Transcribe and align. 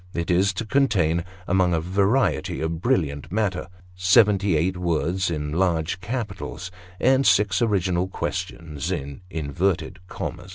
It 0.15 0.31
is 0.31 0.51
to 0.53 0.65
contain, 0.65 1.23
among 1.47 1.75
a 1.75 1.79
variety 1.79 2.59
of 2.59 2.81
brilliant 2.81 3.31
matter, 3.31 3.67
seventy 3.95 4.57
eight 4.57 4.75
words 4.75 5.29
in 5.29 5.51
large 5.51 5.99
capitals, 6.01 6.71
and 6.99 7.23
six 7.23 7.61
original 7.61 8.07
quotations 8.07 8.89
in 8.91 9.21
inverted 9.29 9.99
commas. 10.07 10.49